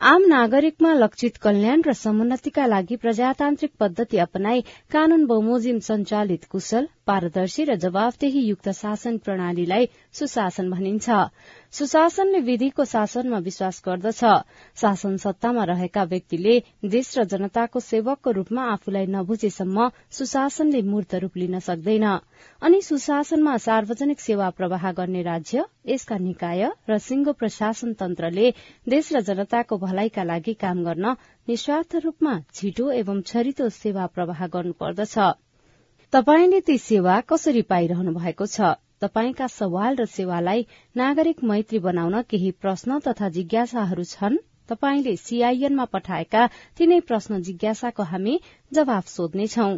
[0.00, 4.60] आम नागरिकमा लक्षित कल्याण र समुन्नतिका लागि प्रजातान्त्रिक पद्धति अपनाई
[4.92, 11.06] कानून बमोजिम संचालित कुशल पारदर्शी र जवाफदेही युक्त शासन प्रणालीलाई सुशासन भनिन्छ।
[11.72, 14.22] सुशासनले विधिको शासनमा विश्वास गर्दछ।
[14.76, 16.54] शासन सत्तामा रहेका व्यक्तिले
[16.94, 22.06] देश र जनताको सेवकको रूपमा आफूलाई नबुझेसम्म सुशासनले मूर्त रूप लिन सक्दैन।
[22.62, 28.50] अनि सुशासनमा सार्वजनिक सेवा प्रवाह गर्ने राज्य यसका निकाय र सिंगो प्रशासन तन्त्रले
[28.88, 31.16] देश र जनताको भलाइका लागि काम गर्न
[31.48, 35.18] निस्वार्थ रूपमा छिटो एवं छरितो सेवा प्रवाह गर्नुपर्दछ।
[36.12, 38.60] तपाईँले ती सेवा कसरी पाइरहनु भएको छ?
[39.00, 40.64] तपाईँका सवाल र सेवालाई
[40.96, 44.36] नागरिक मैत्री बनाउन केही प्रश्न तथा जिज्ञासाहरू छन्?
[44.68, 46.42] तपाईँले सीआईएनमा पठाएका
[46.76, 48.34] तिनै प्रश्न जिज्ञासाको हामी
[48.72, 49.70] जवाफ सोध्नेछौ।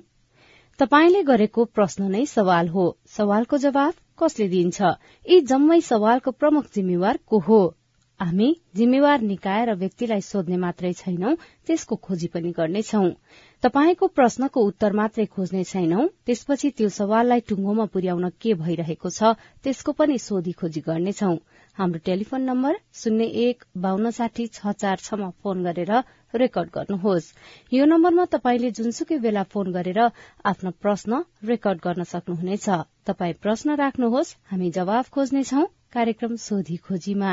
[0.79, 4.83] तपाईँले गरेको प्रश्न नै सवाल हो। सवालको जवाफ कसले दिन्छ?
[5.31, 7.63] यी जम्मै सवालको प्रमुख जिम्मेवार को हो?
[8.21, 11.35] हामी जिम्मेवार निकाय र व्यक्तिलाई सोध्ने मात्रै छैनौं
[11.67, 13.09] त्यसको खोजी पनि गर्नेछौ।
[13.65, 16.09] तपाईँको प्रश्नको उत्तर मात्रै खोज्ने छैनौं?
[16.29, 19.31] त्यसपछि त्यो सवाललाई टुङ्गोमा पुर्याउन के भइरहेको छ
[19.65, 21.31] त्यसको पनि सोधी खोजी गर्नेछौ।
[21.79, 25.93] हाम्रो टेलिफोन नम्बर शून्य एक बान्न साठी छ चार छमा फोन गरेर
[26.35, 27.33] रेकर्ड गर्नुहोस्।
[27.73, 30.01] यो नम्बरमा तपाईँले जुनसुकै बेला फोन गरेर
[30.45, 32.69] आफ्नो प्रश्न रेकर्ड गर्न सक्नुहुनेछ।
[33.09, 35.65] तपाई प्रश्न राख्नुहोस् हामी जवाफ खोज्नेछौ
[35.97, 37.33] कार्यक्रम सोधी खोजीमा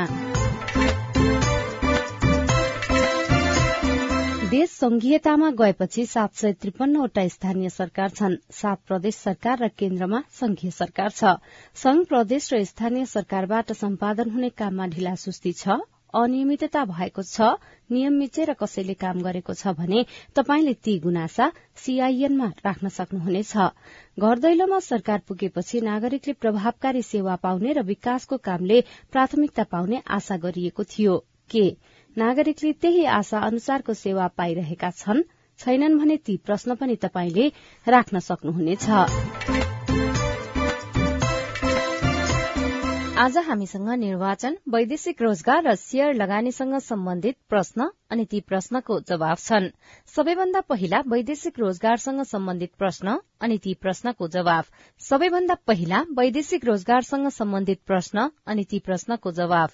[4.82, 11.10] संघीयतामा गएपछि सात सय त्रिपन्नवटा स्थानीय सरकार छन्। सात प्रदेश सरकार र केन्द्रमा संघीय सरकार
[11.10, 11.34] छ।
[11.74, 15.78] संघ प्रदेश र स्थानीय सरकारबाट सम्पादन हुने काममा ढिला सुस्ती छ।
[16.14, 17.52] अनियमितता भएको छ।
[17.90, 20.04] नियम मिचेर कसैले काम गरेको छ भने
[20.34, 23.56] तपाईँले ती गुनासा सीआईएनमा राख्न सक्नुहुनेछ।
[24.18, 30.84] घर दैलोमा सरकार पुगेपछि नागरिकले प्रभावकारी सेवा पाउने र विकासको कामले प्राथमिकता पाउने आशा गरिएको
[30.84, 31.70] थियो। के?
[32.18, 35.22] नागरिकले त्यही आशा अनुसारको सेवा पाइरहेका छन्।
[35.58, 37.52] छैनन् भने ती प्रश्न पनि तपाईँले
[37.86, 38.88] राख्न सक्नुहुनेछ।
[43.22, 49.68] आज हामीसँग निर्वाचन वैदेशिक रोजगार र शेयर लगानीसँग सम्बन्धित प्रश्न अनि ती प्रश्नको जवाब छन्।
[50.06, 54.64] सबैभन्दा पहिला वैदेशिक रोजगारसँग सम्बन्धित प्रश्न अनि ती प्रश्नको जवाब।
[55.00, 59.70] सबैभन्दा पहिला वैदेशिक रोजगारसँग सम्बन्धित प्रश्न अनि ती प्रश्नको जवाब।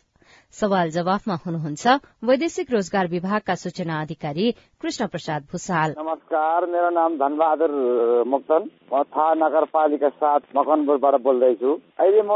[0.52, 1.86] सवाल जवाफमा हुनुहुन्छ
[2.24, 4.50] वैदेशिक रोजगार विभागका सूचना अधिकारी
[4.80, 7.72] कृष्ण प्रसाद भूषाल। नमस्कार मेरो नाम धनबहादुर
[8.26, 12.32] मुक्तन। म थाहा नगरपालिका साथ मकनपुरबाट बोल्दैछु। अहिले म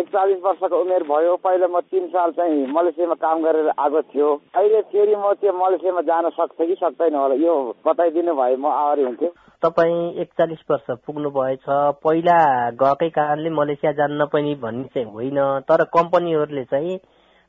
[0.00, 4.80] एकचालिस वर्षको उमेर भयो। पहिला म तिन साल चाहिँ मलेसियामा काम गरेर आएको थियो। अहिले
[4.90, 7.34] फेरि म त्यो मलेसियामा जान सक्छ कि सक्दैन होला?
[7.34, 7.54] यो
[7.86, 9.30] बताइदिनु भए म आभारी हुन्थ्यो
[9.62, 11.64] तपाईँ एकचालिस वर्ष पुग्नु भएछ।
[12.04, 12.38] पहिला
[12.82, 15.38] गएकै कारणले मलेसिया जान्न पनि भन्ने चाहिँ होइन।
[15.68, 16.98] तर कम्पनीहरूले चाहिँ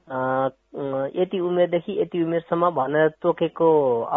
[0.07, 3.69] यति उमेरदेखि यति उमेरसम्म भनेर तोकेको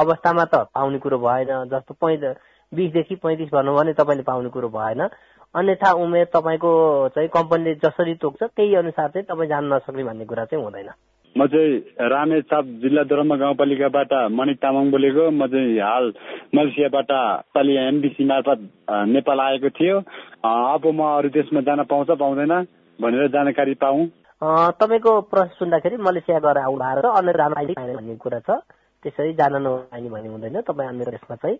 [0.02, 2.16] अवस्थामा त पाउने कुरो भएन। जस्तो पै
[2.72, 5.08] बिसदेखि पैँतिस भन्नु भने तपाईँले पाउने कुरो भएन।
[5.54, 6.72] अन्यथा उमेर तपाईँको
[7.14, 10.90] चाहिँ कम्पनीले जसरी तोक्छ त्यही अनुसार चाहिँ तपाईँ जान नसक्ने भन्ने कुरा चाहिँ हुँदैन।
[11.36, 16.12] म चाहिँ रामेछाप जिल्ला दोरम्बा गाउँपालिकाबाट मणिक तामाङ बोलेको। म चाहिँ हाल
[16.54, 17.10] मलेसियाबाट
[17.54, 18.60] पालि एमबिसी मार्फत
[19.10, 19.98] नेपाल आएको थियो।
[20.46, 22.54] अब म अरू देशमा जान पाउँछ पाउँदैन
[22.98, 24.06] भनेर जानकारी पाऊ।
[24.42, 28.50] तपाईँको प्रोसेस सुन्दाखेरि मलेसिया गएर आउनु छ अन्य राम्रो आइदिने भन्ने कुरा छ।
[29.04, 31.56] त्यसरी जान नआइने भन्ने हुँदैन। तपाईँ अन्य देशमा चाहिँ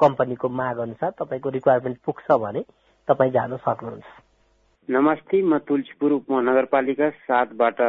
[0.00, 2.60] कम्पनीको माग अनुसार तपाईँको रिक्वायरमेन्ट पुग्छ भने
[3.08, 4.04] तपाईँ जान सक्नुहुन्छ।
[4.88, 7.80] नमस्ते म तुलसीपुर उपमहानगरपालिका सातबाट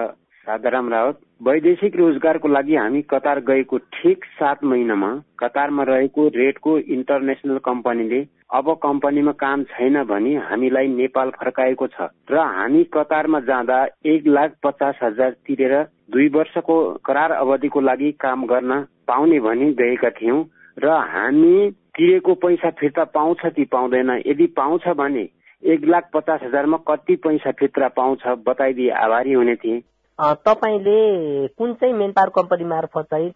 [0.48, 5.10] साधाराम रावत वैदेशिक रोजगारको लागि हामी कतार गएको ठिक सात महिनामा
[5.40, 8.22] कतारमा रहेको रेडको इन्टरनेसनल कम्पनीले
[8.54, 14.56] अब कम्पनीमा काम छैन भनी हामीलाई नेपाल फर्काएको छ र हामी कतारमा जाँदा एक लाख
[14.64, 15.76] पचास हजार तिरेर
[16.12, 20.42] दुई वर्षको करार अवधिको लागि काम गर्न पाउने भनी गएका थियौँ
[20.78, 21.54] र हामी
[21.94, 24.12] तिरेको पैसा फिर्ता पाउँछ कि पाउँदैन?
[24.26, 25.28] यदि पाउँछ भने
[25.64, 29.82] एक लाख पचास हजारमा कति पैसा फिर्ता पाउँछ बताइदिए आभारी हुने थिएँ।
[30.20, 33.32] तपाईँले कुन चाहिँ मेन पावर कम्पनी मार्फत चाहिँ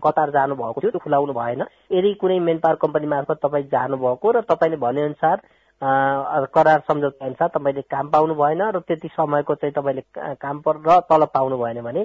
[0.00, 4.40] कतार जानुभएको थियो त्यो खुलाउनु भएन। यदि कुनै मेन पावर कम्पनी मार्फत तपाईँ जानुभएको र
[4.50, 5.36] तपाईँले भनेअनुसार
[6.48, 11.30] करार सम्झौता अनुसार तपाईँले काम पाउनु भएन र त्यति समयको चाहिँ तपाईँले काम र तलब
[11.34, 12.02] पाउनु भएन भने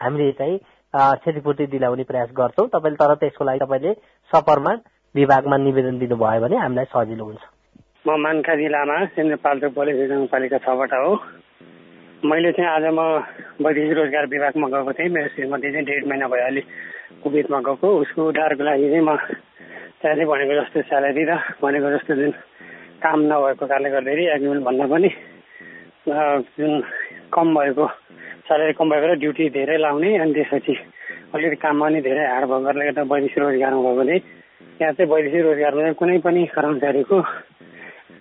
[0.00, 0.58] हामीले चाहिँ
[0.94, 3.92] क्षतिपूर्ति दिलाउने प्रयास गर्छौँ। तपाईँले तर त्यसको लागि तपाईँले
[4.30, 4.72] सपरमा
[5.14, 7.42] विभागमा निवेदन दिनुभयो भने हामीलाई सजिलो हुन्छ।
[8.04, 11.14] म मानका जिल्लामा सिन्धुपाल्चोक बोले गाउँपालिका छबाट हो।
[12.22, 13.02] मैले चाहिँ आज म
[13.66, 16.62] वैदेशिक रोजगार विभागमा गएको थिएँ। मेरो श्रीमती चाहिँ डेढ महिना भयो अहिले
[17.18, 19.10] कुवेतमा गएको उसको उद्धारको लागि चाहिँ म
[19.98, 22.30] त्यहाँ चाहिँ भनेको जस्तो स्यालेरी र भनेको जस्तो जुन
[23.02, 25.10] काम नभएको कारणले गर्दाखेरि एग्रिमेन्ट भन्दा पनि
[26.62, 26.72] जुन
[27.34, 27.86] कम भएको
[28.46, 30.74] स्यालेरी कम भएको र ड्युटी धेरै लाउने अनि त्यसपछि
[31.34, 34.22] अलिकति काममा पनि धेरै हार्ड भएको कारणले गर्दा वैदेशिक रोजगारमा गएको थिएँ।
[34.78, 37.16] त्यहाँ चाहिँ वैदेशिक रोजगारमा कुनै पनि कर्मचारीको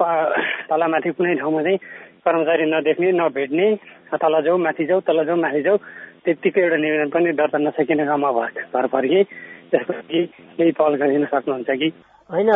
[0.01, 1.79] तलमाथि कुनै ठाउँमा चाहिँ
[2.25, 3.67] कर्मचारी नदेख्ने नभेट्ने
[4.13, 5.77] तल जाऊ माथि जाऊ तल जाऊ माथि जाऊ
[6.25, 8.31] त्यत्तिकै एउटा निवेदन पनि दर्ता नसकिने गाउँमा
[8.73, 9.23] घर फर्के
[9.71, 10.19] त्यसपछि
[10.57, 11.89] केही पहल गरिदिन सक्नुहुन्छ कि?
[12.29, 12.49] होइन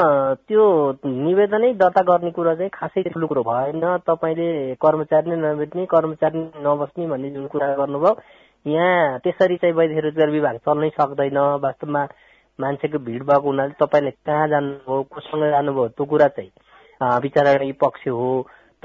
[0.47, 0.63] त्यो
[1.05, 7.07] निवेदनै दर्ता गर्ने कुरा चाहिँ खासै ठुलो कुरो भएन। तपाईँले कर्मचारी नै नभेट्ने कर्मचारी नबस्ने
[7.07, 8.11] भन्ने जुन कुरा गर्नुभयो
[8.65, 12.03] यहाँ त्यसरी चाहिँ वैदेशिक रोजगार विभाग चल्नै सक्दैन। वास्तवमा
[12.59, 18.29] मान्छेको भिड भएको हुनाले तपाईँले कहाँ जानुभयो कोसँग जानुभयो त्यो कुरा चाहिँ विचार पक्ष हो।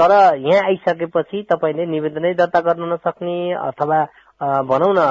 [0.01, 3.99] तर यहाँ आइसकेपछि तपाईँले निवेदनै दर्ता गर्न नसक्ने अथवा
[4.65, 5.05] भनौँ न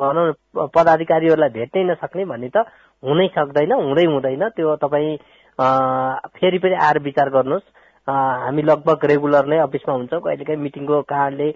[0.00, 2.64] भनौँ न पदाधिकारीहरूलाई भेट्नै नसक्ने भन्ने त
[3.02, 5.16] हुनै सक्दैन हुँदै हुँदैन। त्यो तपाईँ
[6.32, 7.68] फेरि पनि आएर विचार गर्नुहोस्।
[8.08, 11.48] हामी लगभग रेगुलर नै अफिसमा हुन्छौँ। कहिलेकाहीँ मिटिङको कारणले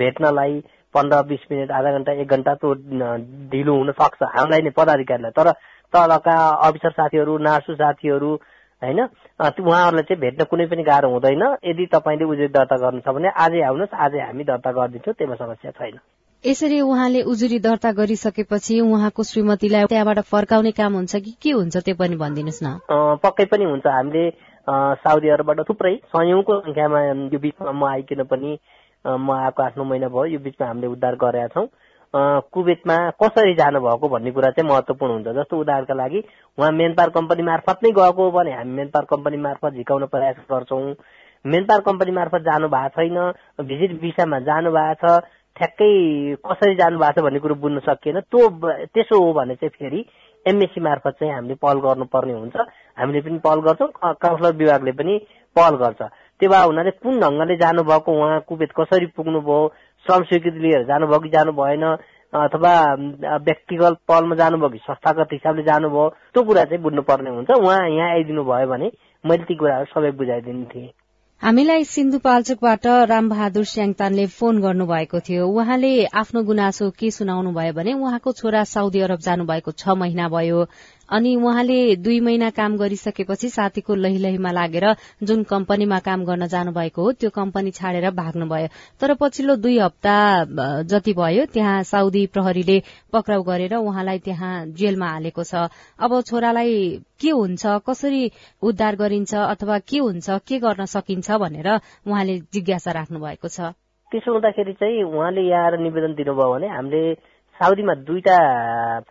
[0.00, 0.60] भेट्नलाई
[0.94, 2.74] पन्ध्र बिस मिनट आधा घन्टा एक घन्टा त्यो
[3.52, 5.52] ढिलो हुन सक्छ। हामीलाई नै पदाधिकारीलाई। तर
[5.92, 6.36] तलका
[6.68, 8.34] अफिसर साथीहरू नार्सु साथीहरू
[8.82, 9.06] होइन
[9.40, 13.60] उहाँहरूलाई चाहिँ भेट्न कुनै पनि गाह्रो हुँदैन। यदि तपाईँले उजुरी दर्ता गर्नु छ भने आजै
[13.70, 15.98] आउनुहोस् आजै हामी दर्ता गरिदिन्छौँ त्यसमा समस्या छैन।
[16.44, 21.94] यसरी उहाँले उजुरी दर्ता गरिसकेपछि उहाँको श्रीमतीलाई त्यहाँबाट फर्काउने काम हुन्छ कि के हुन्छ त्यो
[21.94, 22.68] पनि भनिदिनुहोस् न।
[23.22, 24.24] पक्कै पनि हुन्छ। हामीले
[25.02, 27.00] साउदी अरबबाट थुप्रै सयौंको संख्यामा
[27.32, 28.58] यो बिचमा म आइकन पनि
[29.06, 31.66] म आएको आफ्नो महिना भयो यो बिचमा हामीले उद्धार गरेका छौँ।
[32.14, 36.22] कुवेतमा कसरी जानुभएको भन्ने कुरा चाहिँ महत्वपूर्ण हुन्छ। जस्तो उदाहरणका लागि
[36.58, 40.94] उहाँ मेनपार कम्पनी मार्फत नै गएको भने हामी मेनपार कम्पनी मार्फत झिकाउन प्रयास गर्छौँ।
[41.44, 45.20] मेनपार कम्पनी मार्फत जानु भएको छैन भिजिट भिसामा जानु भएको छ
[45.56, 45.90] ठ्याक्कै
[46.46, 48.48] कसरी जानु भएको छ भन्ने कुरो बुझ्न सकिएन। त्यो
[48.94, 50.04] त्यसो हो भने चाहिँ फेरि
[50.46, 52.56] एमएससी मार्फत चाहिँ हामीले पहल गर्नुपर्ने हुन्छ।
[52.98, 55.18] हामीले पनि पहल गर्छौँ काउन्सिलर विभागले पनि
[55.56, 56.02] पहल गर्छ।
[56.40, 59.58] त्यो भए हुनाले कुन ढङ्गले जानुभएको उहाँ कुवेत कसरी पुग्नुभयो
[60.08, 61.84] श्रम स्वीकृति लिएर जानुभयो कि जानु भएन
[62.32, 62.72] अथवा
[63.44, 68.44] व्यक्तिगत पहलमा जानुभयो कि संस्थागत हिसाबले जानुभयो त्यो कुरा चाहिँ बुझ्नुपर्ने हुन्छ। उहाँ यहाँ आइदिनु
[68.44, 68.90] भयो भने
[69.24, 70.90] मैले ती कुराहरू सबै बुझाइदिने थिएँ
[71.42, 75.90] हामीलाई सिन्धुपाल्चोकबाट रामबहादुर स्याङतानले फोन गर्नुभएको थियो। उहाँले
[76.20, 80.64] आफ्नो गुनासो के सुनाउनु भयो भने उहाँको छोरा साउदी अरब जानुभएको छ महिना भयो।
[81.08, 84.86] अनि उहाँले दुई महिना काम गरिसकेपछि साथीको लहीलहीमा लागेर
[85.22, 88.68] जुन कम्पनीमा काम गर्न जानुभएको हो त्यो कम्पनी छाडेर भाग्नुभयो।
[89.00, 90.16] तर पछिल्लो दुई हप्ता
[90.84, 92.82] जति भयो त्यहाँ साउदी प्रहरीले
[93.12, 95.68] पक्राउ गरेर उहाँलाई त्यहाँ जेलमा हालेको छ।
[95.98, 96.74] अब छोरालाई
[97.20, 98.30] के हुन्छ कसरी
[98.62, 101.68] उद्धार गरिन्छ अथवा के हुन्छ के गर्न सकिन्छ भनेर
[102.06, 103.72] उहाँले जिज्ञासा राख्नु भएको छ।
[104.12, 107.02] त्यसो हुँदाखेरि चाहिँ उहाँले यहाँ निवेदन दिनुभयो भने हामीले
[107.58, 108.36] साउदीमा दुईटा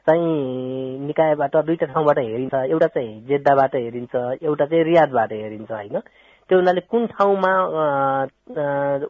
[0.08, 6.00] चाहिँ निकायबाट दुईटा ठाउँबाट हेरिन्छ। एउटा चाहिँ जेद्दाबाट हेरिन्छ एउटा चाहिँ रियादबाट हेरिन्छ होइन?
[6.50, 7.52] त्यो हुनाले कुन ठाउँमा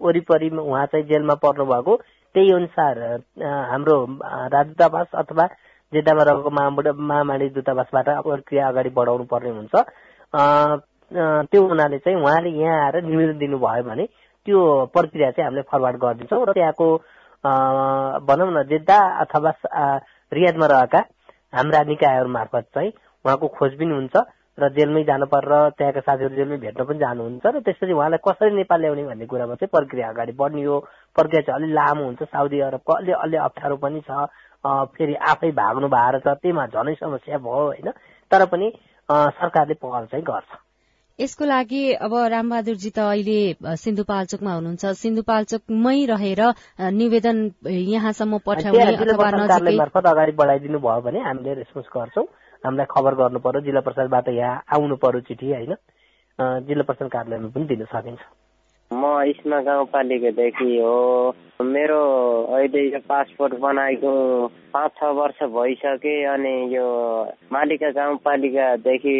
[0.01, 1.96] वरिपरि उहाँ चाहिँ जेलमा पर्नु भएको
[2.36, 2.98] त्यही अनुसार
[3.72, 3.98] हाम्रो
[4.53, 5.46] राजदूतावास अथवा
[5.94, 6.50] जेद्दामा रहेको
[7.01, 9.74] महामाडी दूतावासबाट प्रक्रिया अगाडि बढाउनु पर्ने हुन्छ।
[11.51, 14.06] त्यो हुनाले चाहिँ उहाँले यहाँ आएर निवेदन दिनुभयो भने
[14.48, 14.60] त्यो
[14.94, 16.88] प्रक्रिया चाहिँ हामीले फरवार्ड गरिदिन्छौँ र त्यहाँको
[17.44, 19.51] भनौँ न जेद्दा अथवा
[20.32, 21.00] रियादमा रहेका
[21.53, 22.91] हाम्रा निकायहरू मार्फत चाहिँ
[23.25, 24.15] उहाँको खोजबिन हुन्छ
[24.58, 28.82] र जेलमै जानु परेर त्यहाँका साथीहरू जेलमै भेट्न पनि जानुहुन्छ र त्यसपछि उहाँलाई कसरी नेपाल
[28.82, 30.79] ल्याउने भन्ने कुरामा चाहिँ प्रक्रिया अगाडि बढ्ने हो।
[31.15, 34.25] प्रक्रिया चाहिँ अलिक लामो हुन्छ। साउदी अरबको अलि अलि अप्ठ्यारो पनि छ।
[34.98, 37.91] फेरि आफै भाग्नु भएको छ त्यहीमा झनै समस्या भयो होइन?
[38.32, 38.72] तर पनि
[39.38, 40.66] सरकारले पहल चाहिँ गर्छ।
[41.19, 46.41] यसको लागि अब रामबहादुरजी त अहिले सिन्धुपाल्चोकमा हुनुहुन्छ। सिन्धुपाल्चोकमै रहेर
[46.93, 52.25] निवेदन यहाँसम्म पठाउने मार्फत अगाडि बढाइदिनु भयो भने हामीले रेस्पोन्स गर्छौँ।
[52.65, 55.74] हामीलाई खबर गर्नु पर्यो। जिल्ला प्रशासनबाट यहाँ आउनु पर्यो चिठी होइन?
[56.69, 58.21] जिल्ला प्रशासन कार्यालयमा पनि दिन सकिन्छ।
[58.94, 62.00] म इस्मा गाउँपालिकादेखि हो। मेरो
[62.56, 64.12] अहिले यो पासपोर्ट बनाएको
[64.74, 66.88] पाँच छ वर्ष भइसके अनि यो
[67.51, 69.15] मालिका गाउँपालिकादेखि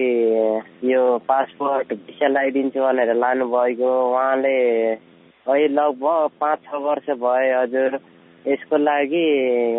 [0.92, 4.58] यो पासपोर्ट भिसा लगाइदिन्छु भनेर लानुभएको। उहाँले
[4.94, 8.00] अहिले लगभग पाँच छ वर्ष भए हजुर।
[8.46, 9.26] यसको लागि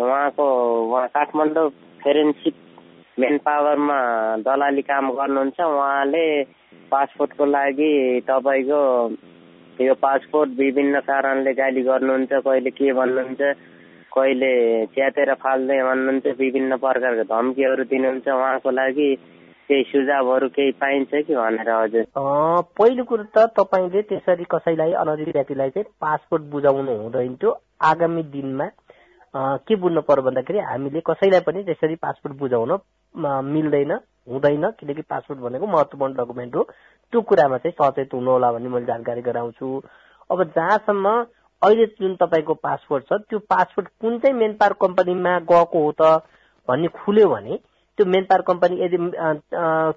[0.05, 0.45] उहाँको
[0.85, 1.69] उहाँ काठमाडौँ
[2.03, 2.55] फेरेन्सिक
[3.17, 3.99] मेन पावरमा
[4.45, 6.25] दलाली काम गर्नुहुन्छ। उहाँले
[6.93, 8.81] पासपोर्टको लागि तपाईँको
[9.81, 13.41] यो पासपोर्ट विभिन्न कारणले गाली गर्नुहुन्छ कहिले के भन्नुहुन्छ
[14.15, 14.51] कहिले
[14.95, 19.09] च्यातेर फाल्दै भन्नुहुन्छ विभिन्न प्रकारको धम्कीहरू दिनुहुन्छ उहाँको लागि
[19.69, 22.03] केही सुझावहरू केही पाइन्छ कि भनेर हजुर?
[22.79, 27.51] पहिलो कुरो त तपाईँले त्यसरी कसैलाई अनधिकृत व्यक्तिलाई चाहिँ पासपोर्ट बुझाउनु हुँदैन। थियो
[27.91, 28.67] आगामी दिनमा
[29.63, 32.71] के बुझ्नु पर्यो भन्दाखेरि हामीले कसैलाई पनि त्यसरी पासपोर्ट बुझाउन
[33.53, 33.91] मिल्दैन।
[34.29, 36.63] हुँदैन किनकि पासपोर्ट भनेको महत्वपूर्ण डकुमेन्ट हो।
[37.13, 39.67] त्यो कुरामा चाहिँ सचेत हुनु होला भन्ने मैले जानकारी गराउँछु।
[40.29, 41.09] अब जहाँसम्म
[41.61, 46.21] अहिले जुन तपाईँको पासपोर्ट छ त्यो पासपोर्ट कुन चाहिँ मेन पावर कम्पनीमा गएको हो त
[46.67, 47.57] भन्ने खुल्यो भने
[47.97, 48.97] त्यो मेन पावर कम्पनी यदि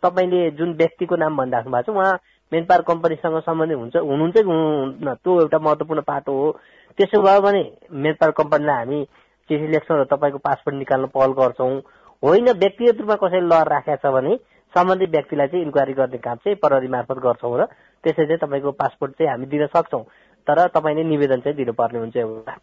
[0.03, 2.19] तपाईँले जुन व्यक्तिको नाम भनिराख्नु भएको छ उहाँ
[2.53, 6.51] मेन पावर कम्पनीसँग सम्बन्धित हुन्छ हुनुहुन्छ कि हुनुहुन्न त्यो एउटा महत्वपूर्ण पाटो हो।
[6.99, 7.62] त्यसो भयो भने
[7.95, 9.05] मेन पावर कम्पनीलाई हामी
[9.51, 11.81] चिठी लेख्छौँ र तपाईँको पासपोर्ट निकाल्न पहल गर्छौँ।
[12.23, 14.35] होइन व्यक्तिगत रूपमा कसैले लहर राखेको छ भने
[14.75, 17.64] सम्बन्धित व्यक्तिलाई चाहिँ इन्क्वायरी गर्ने काम चाहिँ प्रहरी मार्फत गर्छौँ र
[18.05, 20.02] त्यसै चाहिँ तपाईँको पासपोर्ट चाहिँ हामी दिन सक्छौँ।
[20.47, 22.55] तर तपाईँले निवेदन चाहिँ दिनुपर्ने हुन्छ एउटा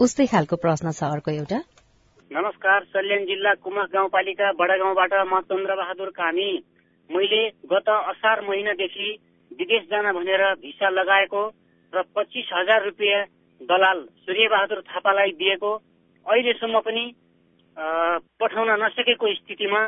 [0.00, 1.58] उस्तै खालको प्रश्न छ अर्को एउटा।
[2.30, 6.50] नमस्कार सल्यान जिल्ला कुमा गाउँपालिका बडा गाउँबाट म चन्द्र बहादुर कामी।
[7.10, 9.08] मैले गत असार महिनादेखि
[9.50, 11.42] विदेश जान भनेर भिसा लगाएको
[11.92, 13.24] र पच्चिस हजार रुपियाँ
[13.60, 15.72] दलाल सूर्य बहादुर थापालाई दिएको।
[16.26, 17.04] अहिलेसम्म पनि
[17.76, 19.80] पठाउन नसकेको स्थितिमा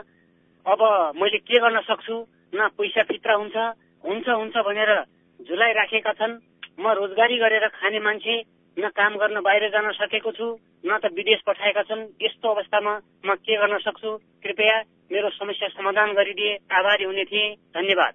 [0.67, 0.81] अब
[1.21, 2.15] मैले के गर्न सक्छु?
[2.55, 3.57] न पैसा फित्रा हुन्छ
[4.05, 4.93] हुन्छ हुन्छ भनेर
[5.41, 6.39] झुलाइराखेका छन्।
[6.81, 8.35] म रोजगारी गरेर खाने मान्छे
[8.77, 10.47] न काम गर्न बाहिर जान सकेको छु
[10.87, 12.93] न त विदेश पठाएका छन्। यस्तो अवस्थामा
[13.27, 14.11] म के गर्न सक्छु?
[14.43, 14.77] कृपया
[15.13, 18.13] मेरो समस्या समाधान गरिदिए। आभारी हुने थिएँ। धन्यवाद।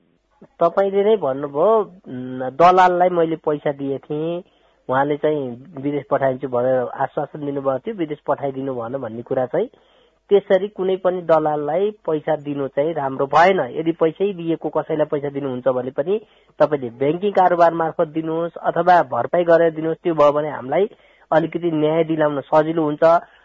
[0.61, 1.69] तपाईँले नै भन्नुभयो
[2.57, 4.41] दलाललाई मैले पैसा दिए थिएँ
[4.89, 5.43] उहाँले चाहिँ
[5.83, 9.67] विदेश पठाइदिन्छु भनेर आश्वासन दिनुभएको थियो। विदेश पठाइदिनु भन भन्ने कुरा चाहिँ
[10.29, 15.67] त्यसरी कुनै पनि दलाललाई पैसा दिनु चाहिँ राम्रो भएन। यदि पैसै दिएको कसैलाई पैसा दिनुहुन्छ
[15.67, 16.19] भने पनि
[16.59, 20.89] तपाईँले ब्याङ्किङ कारोबार मार्फत दिनुहोस् अथवा भरपाई गरेर दिनुहोस् त्यो भयो भने हामीलाई
[21.31, 23.03] अलिकति न्याय दिलाउन सजिलो हुन्छ।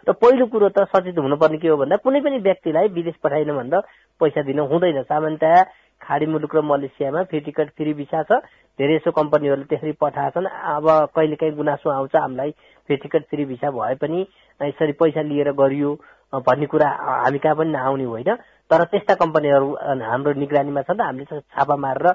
[0.09, 3.79] र पहिलो कुरो त सचेत हुनुपर्ने के हो भन्दा कुनै पनि व्यक्तिलाई विदेश पठाइन भन्दा
[4.21, 5.63] पैसा दिन हुँदैन। सामान्यतया
[6.03, 8.43] खाडी मुलुक र मलेसियामा फ्री टिकट फ्री भिसा छ।
[8.79, 10.87] धेरै जसो कम्पनीहरूले त्यसरी पठाएछन्। अब
[11.17, 12.51] कहिले काहीँ गुनासो आउँछ हामीलाई
[12.89, 14.21] फ्री टिकट फ्री भिसा भए पनि
[14.61, 15.91] यसरी पैसा लिएर गरियो
[16.33, 18.35] भन्ने कुरा हामी कहाँ पनि नआउने होइन।
[18.71, 19.69] तर त्यस्ता कम्पनीहरू
[20.03, 22.09] हाम्रो निगरानीमा छ त हामीले छापा मारेर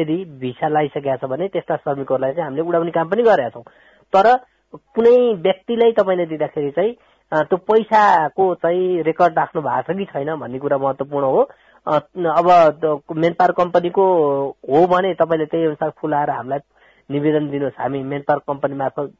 [0.00, 3.64] यदि भिसा लगाइसकेका छ भने त्यस्ता श्रमिकहरूलाई चाहिँ हामीले उडाउने काम पनि गरेका छौँ।
[4.12, 4.26] तर
[4.96, 6.92] कुनै व्यक्तिलाई तपाईँले दिँदाखेरि चाहिँ
[7.32, 11.42] त्यो पैसाको चाहिँ रेकर्ड राख्नु भएको छ कि छैन भन्ने कुरा महत्वपूर्ण हो।
[11.86, 12.46] अब
[13.16, 14.04] मेन पावर कम्पनीको
[14.70, 16.58] हो भने तपाईँले त्यही अनुसार फुलाएर हामीलाई
[17.10, 19.12] निवेदन दिनुहोस्। हामी मेन पावर कम्पनी मार्फत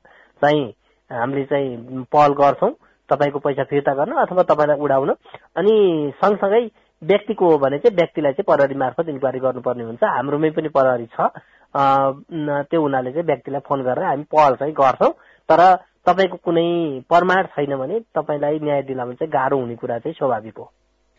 [0.42, 0.64] चाहिँ
[1.11, 2.71] हामीले चाहिँ पहल गर्छौँ।
[3.09, 5.11] तपाईँको पैसा फिर्ता गर्न अथवा तपाईँलाई उडाउन।
[5.56, 5.73] अनि
[6.21, 6.64] सँगसँगै
[7.02, 11.28] व्यक्तिको हो भने चाहिँ व्यक्तिलाई चाहिँ प्रहरी मार्फत इन्क्वायरी गर्नुपर्ने हुन्छ। हाम्रोमै पनि प्रहरी छ।
[11.75, 15.12] त्यो हुनाले चाहिँ व्यक्तिलाई फोन गरेर हामी पहल चाहिँ गर्छौँ।
[15.49, 15.61] तर
[16.06, 16.64] तपाईँको कुनै
[17.09, 20.71] प्रमाण छैन भने तपाईँलाई न्याय दिलाउनु चाहिँ गाह्रो हुने कुरा चाहिँ स्वाभाविक हो।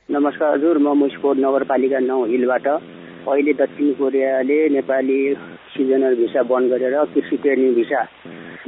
[0.09, 5.17] नमस्कार हजुर म मुस्कोट नगरपालिका नौ हिलबाट। अहिले दक्षिण कोरियाले नेपाली
[5.73, 8.01] सिजनल भिसा बन्द गरेर कृषि ट्रेनिङ भिसा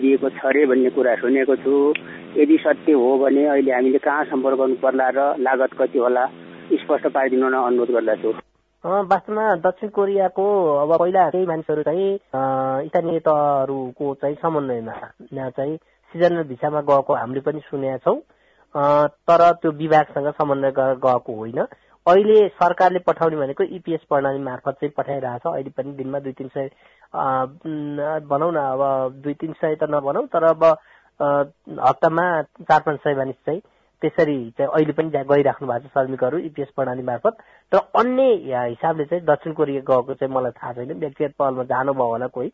[0.01, 1.73] दिएको छ अरे भन्ने कुरा सुनेको छु।
[2.41, 6.25] यदि सत्य हो भने अहिले हामीले कहाँ सम्पर्क गर्नु पर्ला र लागत कति होला
[6.73, 8.31] स्पष्ट पारिदिनु अनुरोध गर्दछु।
[9.05, 10.45] वास्तवमा दक्षिण कोरियाको
[10.81, 12.09] अब पहिला केही मानिसहरू चाहिँ
[12.89, 15.77] स्थानीय तहहरूको चाहिँ समन्वयमा चाहिँ
[16.11, 18.17] सिजनल भिसामा गएको हामीले पनि सुनेका छौँ।
[18.75, 21.59] तर त्यो विभागसँग समन्वय गरेर गएको होइन।
[22.05, 26.69] अहिले सरकारले पठाउने भनेको इपिएस प्रणाली मार्फत चाहिँ पठाइरहेछ। अहिले पनि दिनमा दुई तिन सय
[28.29, 30.63] भनौँ न अब दुई तिन सय त नभनौँ तर अब
[31.79, 33.61] हप्तामा चार पाँच सय मानिस चाहिँ
[34.01, 37.37] त्यसरी चाहिँ अहिले पनि गइराख्नु भएको छ श्रमिकहरू इपिएस प्रणाली मार्फत।
[37.71, 38.23] तर अन्य
[38.67, 42.49] हिसाबले चाहिँ दक्षिण कोरिया गएको चाहिँ मलाई थाहा छैन। व्यक्तिगत पहलमा जानुभयो होला कोही।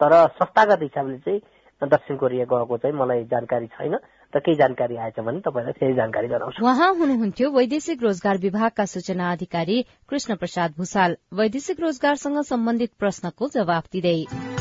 [0.00, 1.40] तर संस्थागत हिसाबले चाहिँ
[1.88, 3.94] दक्षिण कोरिया गएको चाहिँ मलाई जानकारी छैन।
[4.36, 9.32] र केही जानकारी आएछ भने तपाईँलाई फेरि जानकारी गराउँछु। उहाँ हुनुहुन्थ्यो वैदेशिक रोजगार विभागका सूचना
[9.32, 14.59] अधिकारी कृष्ण प्रसाद भूषाल। वैदेशिक रोजगारसँग सम्बन्धित प्रश्नको जवाब दिँदै।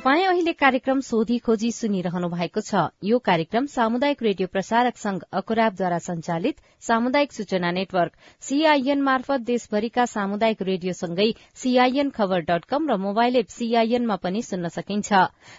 [0.00, 5.98] तपाई अहिले कार्यक्रम सोधी खोजी सुनिरहनु भएको छ। यो कार्यक्रम सामुदायिक रेडियो प्रसारक संघ अकुराबद्वारा
[6.00, 11.26] संचालित सामुदायिक सूचना नेटवर्क सीआईएन मार्फत देशभरिका सामुदायिक रेडियोसँगै
[11.62, 15.12] सीआईएन खबर डट कम र मोबाइल एप सीआईएनमा पनि सुन्न सकिन्छ।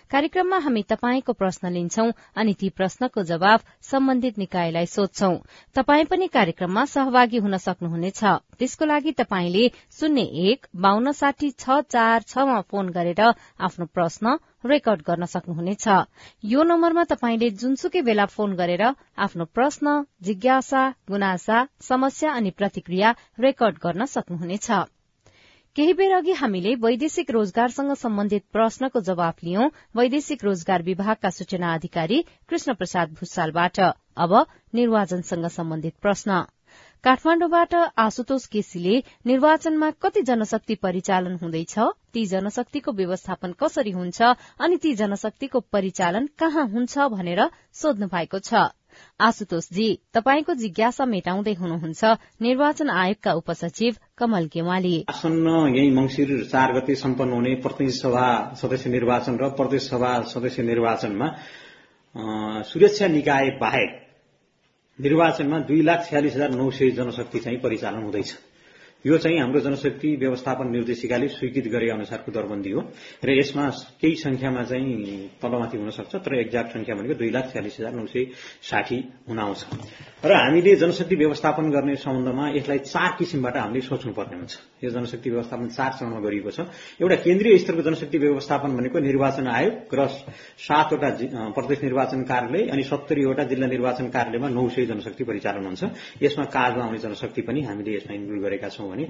[0.10, 5.31] कार्यक्रममा हामी तपाईँको प्रश्न लिन्छौं अनि ती प्रश्नको जवाब सम्बन्धित निकायलाई सोध्छौ।
[5.75, 8.24] तपाई पनि कार्यक्रममा सहभागी हुन सक्नुहुनेछ।
[8.57, 9.69] त्यसको लागि तपाईँले
[10.00, 14.30] शून्य एक बान्न साठी छ चार छमा फोन गरेर आफ्नो प्रश्न
[14.65, 15.88] रेकर्ड गर्न सक्नुहुनेछ।
[16.44, 18.84] यो नम्बरमा तपाईँले जुनसुकै बेला फोन गरेर
[19.18, 24.72] आफ्नो प्रश्न जिज्ञासा गुनासा समस्या अनि प्रतिक्रिया रेकर्ड गर्न सक्नुहुनेछ।
[25.75, 32.24] केही बेर अघि हामीले वैदेशिक रोजगारसँग सम्बन्धित प्रश्नको जवाफ लियौं वैदेशिक रोजगार विभागका सूचना अधिकारी
[32.50, 33.80] कृष्ण प्रसाद भूषालबाट।
[34.18, 34.34] अब
[34.74, 36.44] निर्वाचनसँग सम्बन्धित प्रश्न।
[37.03, 41.74] काठमाण्डुबाट आशुतोष केसीले निर्वाचनमा कति जनशक्ति परिचालन हुँदैछ
[42.13, 44.22] ती जनशक्तिको व्यवस्थापन कसरी हुन्छ
[44.62, 47.41] अनि ती जनशक्तिको परिचालन कहाँ हुन्छ भनेर
[47.74, 48.53] सोध्नु भएको छ।
[49.20, 52.03] आशुतोषजी तपाईँको जिज्ञासा मेटाउँदै हुनुहुन्छ
[52.41, 58.27] निर्वाचन आयोगका उपसचिव कमल गेवाली। आसन्न यही मंगिर चार गते सम्पन्न हुने प्रतिनिधि सभा
[58.62, 61.34] सदस्य निर्वाचन र प्रदेश सभा सदस्य निर्वाचनमा
[62.70, 64.00] सुरक्षा निकाय बाहेक
[65.01, 68.38] निर्वाचनमा दुई लाख छ्यालिस हजार नौ सय जनशक्ति चाहिँ परिचालन हुँदैछ।
[69.05, 72.81] यो चाहिँ हाम्रो जनशक्ति व्यवस्थापन निर्देशिकाले स्वीकृत गरे अनुसारको दरबन्दी हो
[73.25, 77.79] र यसमा केही संख्यामा चाहिँ तलमाथि हुन सक्छ तर एक्ज्याक्ट संख्या भनेको दुई लाख छ्यालिस
[77.79, 78.25] हजार नौ सय
[78.62, 79.65] साठी हुन आउँछ।
[80.25, 85.67] र हामीले जनशक्ति व्यवस्थापन गर्ने सम्बन्धमा यसलाई चार किसिमबाट हामीले सोच्नुपर्ने हुन्छ। यो जनशक्ति व्यवस्थापन
[85.69, 86.59] चार चरणमा गरिएको छ।
[87.01, 90.07] एउटा केन्द्रीय स्तरको जनशक्ति व्यवस्थापन भनेको निर्वाचन आयोग र
[90.57, 91.09] सातवटा
[91.53, 95.83] प्रदेश निर्वाचन कार्यालय अनि सत्तरीवटा जिल्ला निर्वाचन कार्यालयमा नौ सय जनशक्ति परिचालन हुन्छ।
[96.21, 99.05] यसमा काजमा आउने जनशक्ति पनि हामीले यसमा इन्क्लुड गरेका छौं भने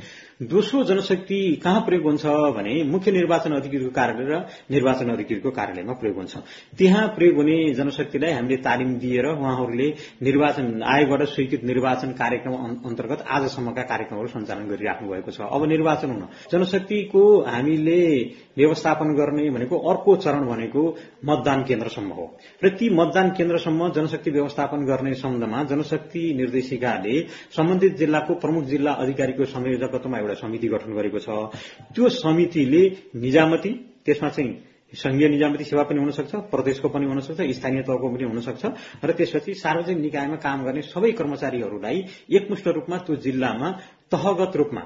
[0.45, 2.25] दोस्रो जनशक्ति कहाँ प्रयोग हुन्छ
[2.57, 6.35] भने मुख्य निर्वाचन अधिकृतको कार्यालय र निर्वाचन अधिकृतको कार्यालयमा प्रयोग हुन्छ।
[6.77, 9.87] त्यहाँ प्रयोग हुने जनशक्तिलाई हामीले तालिम दिएर उहाँहरूले
[10.21, 12.53] निर्वाचन आयोगबाट स्वीकृत निर्वाचन कार्यक्रम
[12.87, 18.01] अन्तर्गत आजसम्मका कार्यक्रमहरू सञ्चालन गरिराख्नु भएको छ। अब निर्वाचन हुन। जनशक्तिको हामीले
[18.57, 20.83] व्यवस्थापन गर्ने भनेको अर्को चरण भनेको
[21.25, 22.25] मतदान केन्द्रसम्म हो।
[22.63, 27.19] र ती मतदान केन्द्रसम्म जनशक्ति व्यवस्थापन गर्ने सम्बन्धमा जनशक्ति निर्देशिकाले
[27.57, 31.29] सम्बन्धित जिल्लाको प्रमुख जिल्ला अधिकारीको संयोजकत्वमा एउटा समिति गठन गरेको छ।
[31.93, 32.83] त्यो समितिले
[33.15, 33.71] निजामती
[34.05, 34.51] त्यसमा चाहिँ
[34.93, 38.65] संघीय निजामती सेवा पनि हुन सक्छ प्रदेशको पनि हुन सक्छ स्थानीय तहको पनि हुन सक्छ
[39.05, 43.69] र त्यसपछि सार्वजनिक निकायमा काम गर्ने सबै कर्मचारीहरूलाई एकमुष्ट रूपमा त्यो जिल्लामा
[44.11, 44.81] तहगत रूपमा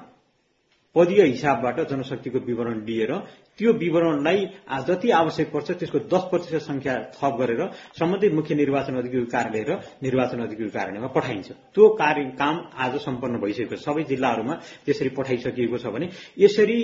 [0.95, 3.11] पदीय हिसाबबाट जनशक्तिको विवरण लिएर
[3.59, 4.39] त्यो विवरणलाई
[4.87, 7.61] जति आवश्यक पर्छ त्यसको दस प्रतिशत संख्या थप गरेर
[7.99, 12.55] सम्बन्धित मुख्य निर्वाचन अधिकृत कार्यालय र निर्वाचन अधिकृत कार्यालयमा पठाइन्छ। त्यो कार्य काम
[12.85, 14.55] आज सम्पन्न भइसकेको छ। सबै जिल्लाहरूमा
[14.85, 16.79] त्यसरी पठाइसकिएको छ भने यसरी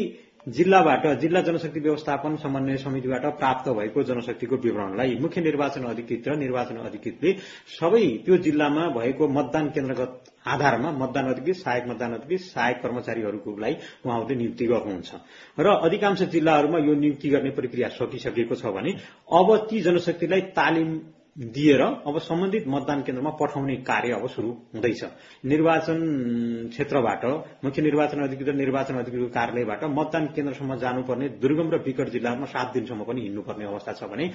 [0.47, 6.77] जिल्लाबाट जिल्ला जनशक्ति व्यवस्थापन समन्वय समितिबाट प्राप्त भएको जनशक्तिको विवरणलाई मुख्य निर्वाचन अधिकृत र निर्वाचन
[6.77, 7.33] अधिकृतले
[7.79, 14.35] सबै त्यो जिल्लामा भएको मतदान केन्द्रगत आधारमा मतदान अधिकृत सहायक मतदान अधिकृत सहायक कर्मचारीहरूकोलाई उहाँहरूले
[14.35, 15.09] नियुक्ति गर्नुहुन्छ।
[15.59, 18.97] र अधिकांश जिल्लाहरूमा यो नियुक्ति गर्ने प्रक्रिया सकिसकेको छ भने
[19.31, 20.89] अब ती जनशक्तिलाई तालिम
[21.35, 25.03] दिएर अब सम्बन्धित मतदान केन्द्रमा पठाउने कार्य अब शुरू हुँदैछ।
[25.45, 25.99] निर्वाचन
[26.69, 27.23] क्षेत्रबाट
[27.65, 33.03] मुख्य निर्वाचन अधिकृत निर्वाचन अधिकृत कार्यालयबाट मतदान केन्द्रसम्म जानुपर्ने दुर्गम र विकट जिल्लामा सात दिनसम्म
[33.03, 34.25] पनि हिँड्नुपर्ने अवस्था छ भने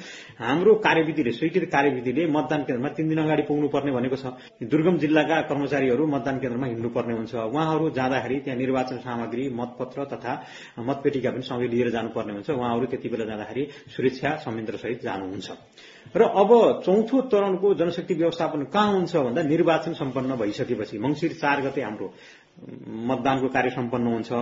[0.40, 4.32] हाम्रो कार्यविधिले स्वीकृत कार्यविधिले मतदान केन्द्रमा तीन दिन अगाडि पुग्नुपर्ने भनेको छ।
[4.64, 10.32] दुर्गम जिल्लाका कर्मचारीहरू मतदान केन्द्रमा हिँड्नुपर्ने हुन्छ। उहाँहरू जाँदाखेरि त्यहाँ निर्वाचन सामग्री मतपत्र तथा
[10.80, 15.50] मतपेटिका पनि सँगै लिएर जानुपर्ने हुन्छ। उहाँहरू त्यति बेला जाँदाखेरि सुरक्षा संयन्त्रसहित जानुहुन्छ।
[16.16, 16.50] र अब
[16.86, 22.12] चौथो चरणको जनशक्ति व्यवस्थापन कहाँ हुन्छ भन्दा निर्वाचन सम्पन्न भइसकेपछि। मंगिर चार गते हाम्रो
[23.08, 24.32] मतदानको कार्य सम्पन्न हुन्छ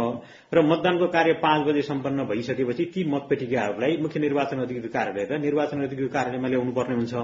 [0.55, 5.83] र मतदानको कार्य पाँच बजे सम्पन्न भइसकेपछि ती मतपेटिकाहरूलाई मुख्य निर्वाचन अधिकृत कार्यालय र निर्वाचन
[5.87, 7.15] अधिकृत कार्यालयमा ल्याउनु पर्ने हुन्छ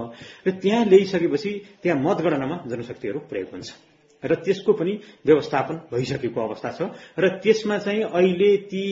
[0.47, 1.51] र त्यहाँ ल्याइसकेपछि
[1.83, 3.90] त्यहाँ मतगणनामा जनशक्तिहरू प्रयोग हुन्छ।
[4.23, 4.93] र त्यसको पनि
[5.25, 6.81] व्यवस्थापन भइसकेको अवस्था छ।
[7.19, 8.83] र त्यसमा चाहिँ अहिले ती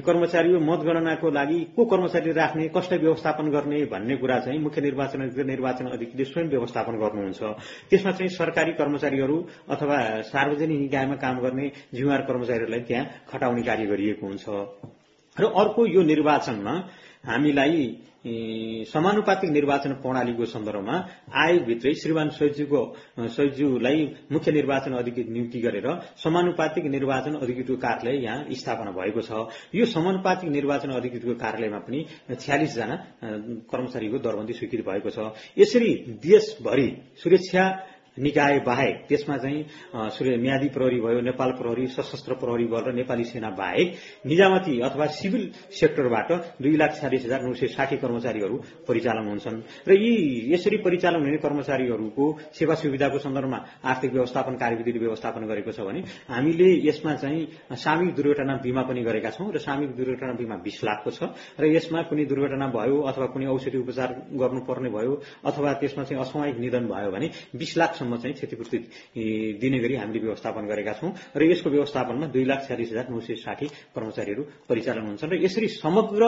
[0.00, 5.86] कर्मचारी मतगणनाको लागि को कर्मचारी राख्ने कसलाई व्यवस्थापन गर्ने भन्ने कुरा चाहिँ मुख्य निर्वाचन निर्वाचन
[5.86, 7.40] अधिकृतले स्वयं व्यवस्थापन गर्नुहुन्छ।
[7.90, 9.36] त्यसमा चाहिँ सरकारी कर्मचारीहरू
[9.68, 9.98] अथवा
[10.32, 14.44] सार्वजनिक निकायमा काम गर्ने जिम्मेवार कर्मचारीहरूलाई त्यहाँ खटाउने कार्य गरिएको हुन्छ।
[15.36, 16.74] र अर्को यो निर्वाचनमा
[17.24, 17.82] हामीलाई
[18.92, 20.96] समानुपातिक निर्वाचन प्रणालीको सन्दर्भमा
[21.42, 22.80] आयोगभित्रै श्रीमान सचिवको
[23.36, 24.00] सचिवलाई
[24.32, 25.86] मुख्य निर्वाचन अधिकृत नियुक्ति गरेर
[26.24, 32.04] समानुपातिक निर्वाचन अधिकृतको कार्यालय यहाँ स्थापना भएको छ। यो समानुपातिक निर्वाचन अधिकृतको कार्यालयमा पनि
[32.36, 32.96] छ्यालिसजना
[33.72, 36.88] कर्मचारीको दरबन्दी स्वीकृत भएको छ। यसरी देशभरि
[37.22, 37.64] सुरक्षा
[38.18, 43.24] निकाय बाहेक त्यसमा चाहिँ सूर्य म्यादी प्रहरी भयो नेपाल प्रहरी सशस्त्र प्रहरी बल र नेपाली
[43.24, 43.94] सेना बाहेक
[44.26, 48.56] निजामती अथवा सिभिल सेक्टरबाट दुई लाख छ्यालिस हजार नौ सय साठी कर्मचारीहरू
[48.88, 50.12] परिचालन हुन्छन्। र यी
[50.54, 56.68] यसरी परिचालन हुने कर्मचारीहरूको सेवा सुविधाको सन्दर्भमा आर्थिक व्यवस्थापन कार्यविधिले व्यवस्थापन गरेको छ भने हामीले
[56.88, 57.46] यसमा चाहिँ
[57.76, 62.02] सामूहिक दुर्घटना बिमा पनि गरेका छौं र सामूहिक दुर्घटना बिमा बीस लाखको छ र यसमा
[62.10, 65.12] कुनै दुर्घटना भयो अथवा कुनै औषधि उपचार गर्नुपर्ने भयो
[65.44, 68.78] अथवा त्यसमा चाहिँ असामयिक निधन भयो भने बीस लाखसम्म सम्म चाहिँ क्षतिपूर्ति
[69.60, 73.34] दिने गरी हामीले व्यवस्थापन गरेका छौं र यसको व्यवस्थापनमा दुई लाख छ्यालिस हजार नौ सय
[73.36, 76.22] साठी कर्मचारीहरू परिचालन हुन्छन् र यसरी समग्र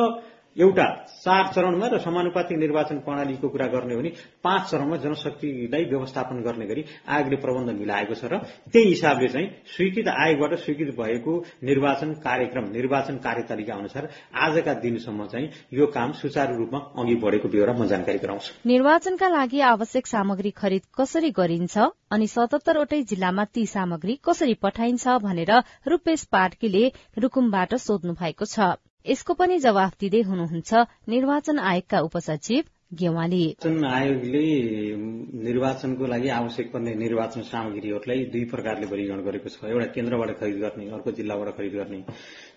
[0.56, 0.84] एउटा
[1.24, 4.10] चार चरणमा र समानुपातिक निर्वाचन प्रणालीको कुरा गर्ने हो भने
[4.44, 8.38] पाँच चरणमा जनशक्तिलाई व्यवस्थापन गर्ने गरी आयोगले प्रबन्ध मिलाएको छ र
[8.68, 11.32] त्यही हिसाबले चाहिँ स्वीकृत आयोगबाट स्वीकृत भएको
[11.64, 14.08] निर्वाचन कार्यक्रम निर्वाचन कार्यतालिका अनुसार
[14.44, 19.60] आजका दिनसम्म चाहिँ यो काम सुचारू रूपमा अघि बढेको बेहोरा म जानकारी गराउँछु। निर्वाचनका लागि
[19.72, 25.52] आवश्यक सामग्री खरिद कसरी गरिन्छ अनि सतहत्तरवटै जिल्लामा ती सामग्री कसरी पठाइन्छ भनेर
[25.88, 26.84] रूपेश पाटकीले
[27.18, 28.74] रुकुमबाट सोध्नु भएको छ।
[29.06, 30.70] यसको पनि जवाफ दिँदै हुनुहुन्छ
[31.08, 32.62] निर्वाचन आयोगका उपसचिव
[32.92, 34.44] गेवाली। निर्वाचन आयोगले
[35.42, 40.86] निर्वाचनको लागि आवश्यक पर्ने निर्वाचन सामग्रीहरूलाई दुई प्रकारले वर्गीकरण गरेको छ। एउटा केन्द्रबाट खरिद गर्ने
[40.92, 42.00] अर्को जिल्लाबाट खरिद गर्ने।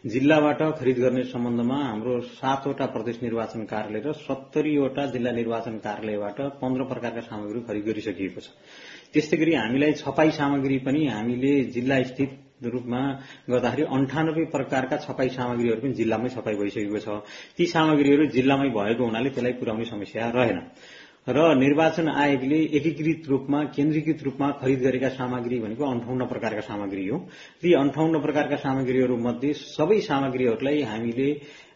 [0.05, 6.83] जिल्लाबाट खरिद गर्ने सम्बन्धमा हाम्रो सातवटा प्रदेश निर्वाचन कार्यालय र सत्तरीवटा जिल्ला निर्वाचन कार्यालयबाट पन्ध्र
[6.93, 8.47] प्रकारका सामग्री खरिद गरिसकिएको छ।
[9.13, 13.01] त्यस्तै गरी हामीलाई छपाई सामग्री पनि हामीले जिल्ला स्थित रूपमा
[13.49, 17.07] गर्दाखेरि अन्ठानब्बे प्रकारका छपाई सामग्रीहरू पनि जिल्लामै छपाई भइसकेको छ।
[17.57, 20.59] ती सामग्रीहरू जिल्लामै भएको हुनाले त्यसलाई पुर्याउने समस्या रहेन।
[21.25, 27.17] र निर्वाचन आयोगले एकीकृत रूपमा केन्द्रीकृत रूपमा खरिद गरेका सामग्री भनेको अन्ठाउन्न प्रकारका सामग्री हो।
[27.61, 31.29] ती अन्ठाउन्न प्रकारका सामग्रीहरू मध्ये सबै सामग्रीहरूलाई हामीले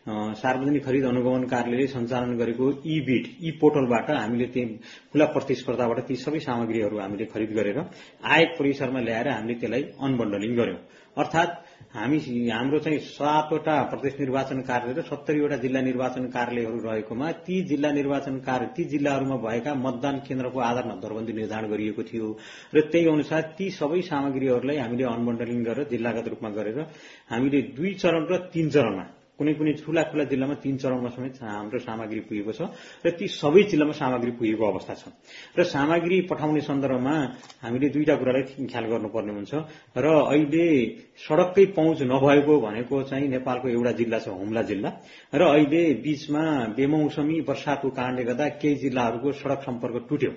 [0.07, 4.77] सार्वजनिक खरिद अनुगमन कार्यालयले सञ्चालन गरेको ई बिट ई पोर्टलबाट हामीले त्यही
[5.11, 10.79] खुला प्रतिस्पर्धाबाट ती सबै सामग्रीहरू हामीले खरिद गरेर आयोग परिसरमा ल्याएर हामीले त्यसलाई अनबन्डलिङ गर्यौं।
[11.17, 11.49] अर्थात
[11.93, 12.17] हामी
[12.49, 18.37] हाम्रो चाहिँ सातवटा प्रदेश निर्वाचन कार्यालय र सत्तरीवटा जिल्ला निर्वाचन कार्यालयहरू रहेकोमा ती जिल्ला निर्वाचन
[18.39, 22.27] कार्य ती जिल्लाहरूमा भएका मतदान केन्द्रको आधारमा दरबन्दी निर्धारण गरिएको थियो
[22.75, 26.79] र त्यही अनुसार ती सबै सामग्रीहरूलाई हामीले अनबन्डलिङ गरेर जिल्लागत रूपमा गरेर
[27.29, 29.05] हामीले दुई चरण र तीन चरणमा
[29.39, 32.61] कुनै कुनै ठूला ठूला जिल्लामा तीन चरणमा समेत हाम्रो सामग्री पुगेको छ
[33.05, 35.03] र ती सबै जिल्लामा सामग्री पुगेको अवस्था छ।
[35.55, 37.15] र सामग्री पठाउने सन्दर्भमा
[37.63, 39.53] हामीले दुईटा कुरालाई ख्याल गर्नुपर्ने हुन्छ
[39.95, 40.67] र अहिले
[41.23, 44.89] सड़ककै पहुँच नभएको भनेको चाहिँ नेपालको एउटा जिल्ला छ हुम्ला जिल्ला।
[45.31, 46.43] र अहिले बीचमा
[46.75, 50.31] बेमौसमी वर्षाको कारणले गर्दा केही जिल्लाहरूको सड़क सम्पर्क टुट्यो।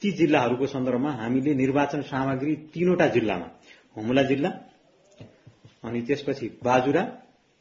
[0.00, 3.48] ती जिल्लाहरूको सन्दर्भमा हामीले निर्वाचन सामग्री तीनवटा जिल्लामा
[3.96, 4.50] हुम्ला जिल्ला
[5.84, 7.02] अनि त्यसपछि बाजुरा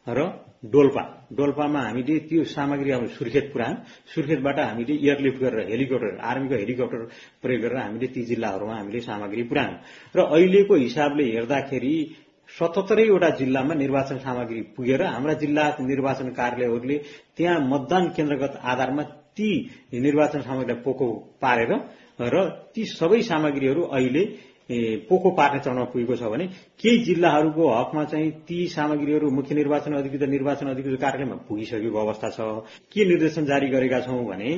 [0.07, 0.19] र
[0.65, 3.75] डोल्पा। डोल्पामा हामीले त्यो सामग्री अब सुर्खेत पुऱ्यायौं।
[4.15, 7.01] सुर्खेतबाट हामीले एयरलिफ्ट गरेर हेलिकप्टर आर्मीको हेलिकप्टर
[7.41, 9.75] प्रयोग गरेर हामीले ती जिल्लाहरूमा हामीले सामग्री पुऱ्यायौं।
[10.15, 11.95] र अहिलेको हिसाबले हेर्दाखेरि
[12.49, 16.97] सतहत्तरैवटा जिल्लामा निर्वाचन सामग्री पुगेर हाम्रा जिल्ला निर्वाचन कार्यालयहरूले
[17.37, 19.03] त्यहाँ मतदान केन्द्रगत आधारमा
[19.35, 19.49] ती
[19.97, 21.07] निर्वाचन सामग्रीलाई पोको
[21.41, 21.71] पारेर
[22.19, 22.35] र
[22.75, 24.23] ती सबै सामग्रीहरू अहिले
[24.69, 26.45] पोको पार्ने चरणमा पुगेको छ भने
[26.79, 32.39] केही जिल्लाहरूको हकमा चाहिँ ती सामग्रीहरू मुख्य निर्वाचन अधिकृत निर्वाचन अधिकृत कार्यालयमा पुगिसकेको अवस्था छ।
[32.93, 34.49] के निर्देशन जारी गरेका छौं भने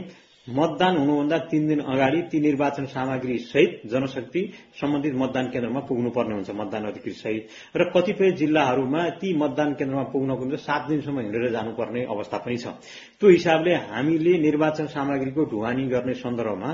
[0.47, 4.41] मतदान हुनुभन्दा तीन दिन अगाडि ती निर्वाचन सामग्री सहित जनशक्ति
[4.81, 10.45] सम्बन्धित मतदान केन्द्रमा पुग्नुपर्ने हुन्छ मतदान अधिकृत सहित र कतिपय जिल्लाहरूमा ती मतदान केन्द्रमा पुग्नको
[10.45, 12.77] निम्ति सात दिनसम्म हिँडेर जानुपर्ने अवस्था पनि छ।
[13.17, 16.71] त्यो हिसाबले हामीले निर्वाचन सामग्रीको ढुवानी गर्ने सन्दर्भमा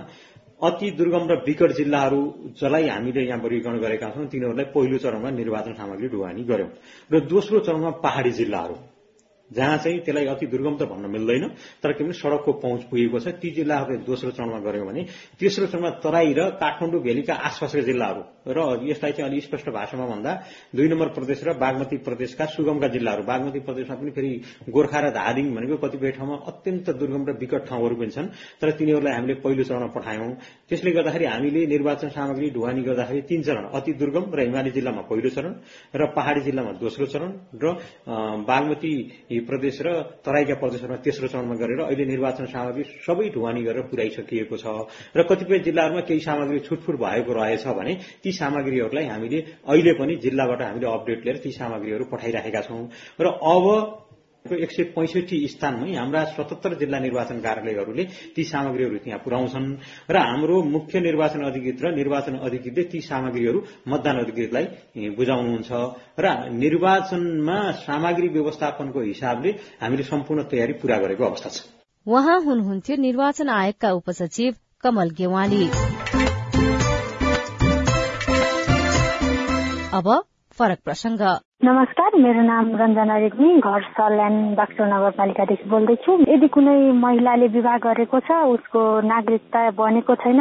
[0.61, 2.21] अति दुर्गम र विकट जिल्लाहरू
[2.53, 6.69] जसलाई हामीले यहाँ वर्गीकरण गरेका छौं तिनीहरूलाई पहिलो चरणमा निर्वाचन सामग्री ढुवानी गर्यौं।
[7.11, 8.75] र दोस्रो चरणमा पहाड़ी जिल्लाहरू
[9.51, 11.47] जहाँ चाहिँ त्यसलाई अति दुर्गम त भन्न मिल्दैन
[11.83, 15.01] तर के भने सड़कको पहुँच पुगेको छ। ती जिल्लाहरूले दोस्रो चरणमा गर्यौं भने
[15.41, 20.31] तेस्रो चरणमा तराई र काठमाडौँ भेलीका आसपासका जिल्लाहरू र यसलाई चाहिँ अलिक स्पष्ट भाषामा भन्दा
[20.75, 24.31] दुई नम्बर प्रदेश र बागमती प्रदेशका सुगमका जिल्लाहरू। बागमती प्रदेशमा पनि फेरि
[24.69, 28.27] गोर्खा र धादिङ भनेको कतिपय ठाउँमा अत्यन्त दुर्गम र विकट ठाउँहरू पनि छन्
[28.61, 30.31] तर तिनीहरूलाई हामीले पहिलो चरणमा पठायौं।
[30.69, 35.29] त्यसले गर्दाखेरि हामीले निर्वाचन सामग्री ढुवानी गर्दाखेरि तीन चरण अति दुर्गम र हिमाली जिल्लामा पहिलो
[35.29, 35.53] चरण
[35.95, 37.65] र पहाड़ी जिल्लामा दोस्रो चरण र
[38.43, 38.93] बागमती
[39.47, 39.89] प्रदेश र
[40.25, 44.65] तराईका प्रदेशहरूमा तेस्रो चरणमा गरेर अहिले निर्वाचन सामग्री सबै ढुवानी गरेर पुर्याइसकिएको छ।
[45.15, 47.93] र कतिपय जिल्लाहरूमा केही सामग्री छुटफुट भएको रहेछ भने
[48.31, 52.81] सामग्रीहरूलाई हामीले अहिले पनि जिल्लाबाट हामीले अपडेट लिएर ती सामग्रीहरू पठाइराखेका छौं।
[53.19, 53.65] र अब
[54.45, 58.03] एक सय पैंसठी स्थानमै हाम्रा सतहत्तर जिल्ला निर्वाचन कार्यालयहरूले
[58.35, 59.67] ती सामग्रीहरू त्यहाँ पुर्याउँछन्।
[60.09, 64.65] र हाम्रो मुख्य निर्वाचन अधिकृत र निर्वाचन अधिकृतले ती सामग्रीहरू मतदान अधिकृतलाई
[65.13, 65.71] बुझाउनुहुन्छ।
[66.19, 66.25] र
[66.57, 71.57] निर्वाचनमा सामग्री व्यवस्थापनको हिसाबले हामीले सम्पूर्ण तयारी पूरा गरेको अवस्था छ।
[72.05, 76.00] उहाँ हुनुहुन्थ्यो निर्वाचन आयोगका उपसचिव कमल गेवाली।
[79.93, 80.07] अब
[80.57, 81.21] फरक प्रसंग
[81.63, 88.19] नमस्कार मेरो नाम रञ्जना रेग्मी घर सल्यान बाक्सो नगरपालिकादेखि बोल्दैछु। यदि कुनै महिलाले विवाह गरेको
[88.23, 90.39] छ उसको नागरिकता बनेको छैन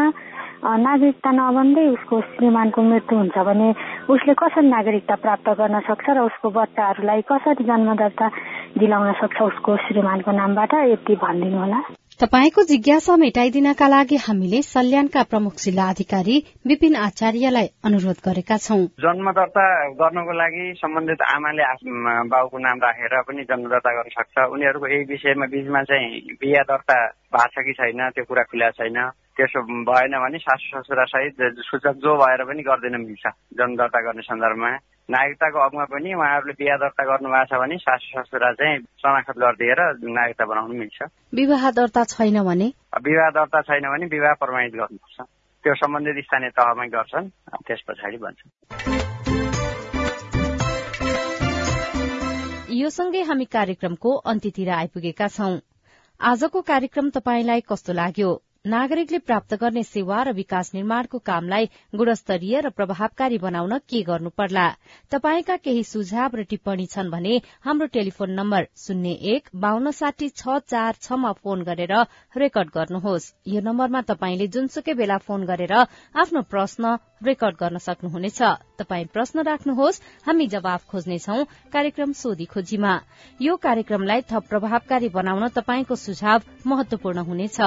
[0.86, 3.74] नागरिकता नबन्दै उसको श्रीमानको मृत्यु हुन्छ भने
[4.14, 8.28] उसले कसरी नागरिकता प्राप्त गर्न सक्छ र उसको बच्चाहरूलाई कसरी जन्म दर्ता
[8.78, 11.80] दिलाउन सक्छ उसको श्रीमानको नामबाट यति भनिदिनु होला
[12.20, 19.30] तपाईँको जिज्ञासा मेटाइदिनका लागि हामीले सल्यानका प्रमुख जिल्ला अधिकारी विपिन आचार्यलाई अनुरोध गरेका छौं जन्म
[19.30, 19.64] दर्ता
[19.96, 21.64] गर्नको लागि सम्बन्धित आमाले
[22.28, 26.98] बाउको नाम राखेर पनि जन्म दर्ता गर्न सक्छ उनीहरूको यही विषयमा बीचमा चाहिँ बिहा दर्ता
[27.32, 29.00] भएको छ कि छैन त्यो कुरा खुला छैन
[29.36, 34.28] त्यसो भएन भने सासु ससुरा सहित सूचक जो भएर पनि गर्दैन मिल्छ जन्म दर्ता गर्ने
[34.28, 34.76] सन्दर्भमा
[35.10, 39.80] नागरिकताको हकमा पनि उहाँहरूले बिहा दर्ता गर्नु भएको छ भने सासु ससुरा चाहिँ शनाखत गरिदिएर
[40.06, 40.98] नागरिकता बनाउनु मिल्छ।
[41.34, 42.68] विवाह दर्ता छैन भने?
[43.02, 45.18] विवाह दर्ता छैन भने विवाह प्रमाणित गर्नुपर्छ।
[45.64, 47.26] त्यो सम्बन्धित स्थानीय तहमै गर्छन्
[47.66, 48.40] त्यस पछाडि भन्छ
[52.70, 55.58] यो सँगै हामी कार्यक्रमको अन्त्यतिर आइपुगेका छौं।
[56.20, 58.30] आजको कार्यक्रम तपाईँलाई कस्तो लाग्यो?
[58.64, 64.66] नागरिकले प्राप्त गर्ने सेवा र विकास निर्माणको कामलाई गुणस्तरीय र प्रभावकारी बनाउन के गर्नु पर्ला
[65.12, 70.58] तपाईँका केही सुझाव र टिप्पणी छन् भने हाम्रो टेलिफोन नम्बर शून्य एक बान्न साठी छ
[70.68, 71.94] चार छमा फोन गरेर
[72.36, 78.40] रेकर्ड गर्नुहोस्। यो नम्बरमा तपाईँले जुनसुकै बेला फोन गरेर आफ्नो प्रश्न रेकर्ड गर्न सक्नुहुनेछ।
[78.76, 81.38] तपाई प्रश्न राख्नुहोस् हामी जवाब खोज्नेछौ
[81.72, 82.92] कार्यक्रम सोधी खोजीमा।
[83.40, 87.60] यो कार्यक्रमलाई थप प्रभावकारी बनाउन तपाईँको सुझाव महत्वपूर्ण हुनेछ।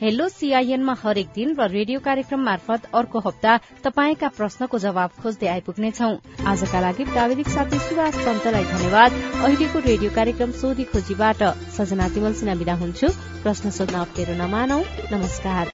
[0.00, 3.52] हेलो सीआईएनमा हरेक दिन र रेडियो कार्यक्रम मार्फत अर्को हप्ता
[3.84, 6.10] तपाईँका प्रश्नको जवाब खोज्दै आइपुग्नेछौ।
[6.46, 9.10] आजका लागि प्राविधिक साथी सुभाष पन्तलाई धन्यवाद।
[9.42, 11.42] अहिलेको रेडियो कार्यक्रम सोधी खोजीबाट
[11.76, 13.08] सजना तिमल सिन्हा विदा हुन्छु।
[13.42, 14.78] प्रश्न सोध्न अप्ठ्यारो नमानौ।
[15.12, 15.66] नमस्कार।